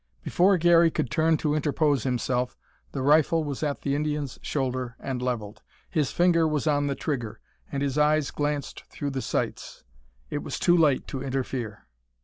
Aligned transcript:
Before 0.23 0.57
Garey 0.57 0.89
could 0.89 1.11
turn 1.11 1.37
to 1.37 1.53
interpose 1.53 2.01
himself, 2.05 2.57
the 2.91 3.03
rifle 3.03 3.43
was 3.43 3.61
at 3.61 3.81
the 3.83 3.93
Indian's 3.93 4.39
shoulder 4.41 4.95
and 4.99 5.21
levelled. 5.21 5.61
His 5.91 6.11
finger 6.11 6.47
was 6.47 6.65
on 6.65 6.87
the 6.87 6.95
trigger, 6.95 7.39
and 7.71 7.83
his 7.83 7.99
eyes 7.99 8.31
glanced 8.31 8.81
through 8.85 9.11
the 9.11 9.21
sights. 9.21 9.83
It 10.31 10.39
was 10.39 10.57
too 10.57 10.75
late 10.75 11.05
to 11.09 11.21
interfere. 11.21 11.85